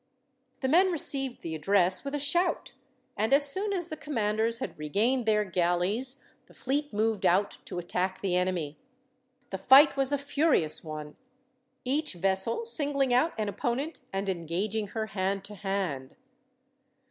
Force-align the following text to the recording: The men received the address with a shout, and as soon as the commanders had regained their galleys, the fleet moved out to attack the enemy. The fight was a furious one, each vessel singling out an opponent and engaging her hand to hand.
The 0.61 0.67
men 0.67 0.91
received 0.91 1.43
the 1.43 1.53
address 1.53 2.03
with 2.03 2.15
a 2.15 2.19
shout, 2.19 2.73
and 3.15 3.31
as 3.33 3.47
soon 3.47 3.71
as 3.71 3.89
the 3.89 3.95
commanders 3.95 4.57
had 4.57 4.75
regained 4.79 5.27
their 5.27 5.45
galleys, 5.45 6.23
the 6.47 6.55
fleet 6.55 6.91
moved 6.91 7.23
out 7.23 7.59
to 7.65 7.77
attack 7.77 8.19
the 8.19 8.35
enemy. 8.35 8.79
The 9.51 9.59
fight 9.59 9.95
was 9.95 10.11
a 10.11 10.17
furious 10.17 10.83
one, 10.83 11.17
each 11.85 12.15
vessel 12.15 12.65
singling 12.65 13.13
out 13.13 13.33
an 13.37 13.47
opponent 13.47 14.01
and 14.11 14.27
engaging 14.27 14.87
her 14.87 15.05
hand 15.05 15.43
to 15.45 15.53
hand. 15.53 16.15